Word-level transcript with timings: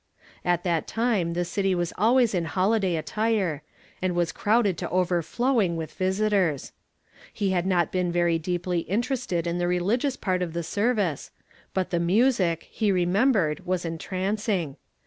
At 0.43 0.63
that 0.63 0.87
time 0.87 1.33
the 1.33 1.45
city 1.45 1.75
was 1.75 1.93
always 1.95 2.33
in 2.33 2.45
holiday 2.45 2.95
at 2.95 3.05
tire, 3.05 3.61
and 4.01 4.15
was 4.15 4.31
crowded 4.31 4.75
to 4.79 4.89
overllowing 4.89 5.75
with 5.77 5.93
visitors. 5.93 6.71
He 7.31 7.51
had 7.51 7.67
not 7.67 7.91
been 7.91 8.11
very 8.11 8.39
deeply 8.39 8.79
interested 8.79 9.45
in 9.45 9.59
the 9.59 9.65
reli 9.65 9.97
gious 9.99 10.19
part 10.19 10.41
of 10.41 10.53
the 10.53 10.63
service, 10.63 11.29
but 11.75 11.91
the 11.91 11.99
music, 11.99 12.63
he 12.71 12.91
remem 12.91 13.31
bered, 13.33 13.63
was 13.63 13.85
entrancing. 13.85 14.77